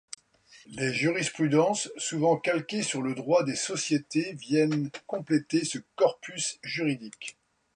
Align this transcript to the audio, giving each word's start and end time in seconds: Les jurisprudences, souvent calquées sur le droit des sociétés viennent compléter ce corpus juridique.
Les 0.71 0.91
jurisprudences, 0.95 1.91
souvent 1.95 2.35
calquées 2.35 2.81
sur 2.81 3.03
le 3.03 3.13
droit 3.13 3.43
des 3.43 3.55
sociétés 3.55 4.33
viennent 4.33 4.89
compléter 5.05 5.63
ce 5.63 5.77
corpus 5.95 6.57
juridique. 6.63 7.37